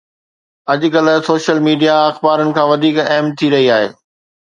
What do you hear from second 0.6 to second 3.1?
اڄڪلهه social media اخبارن کان وڌيڪ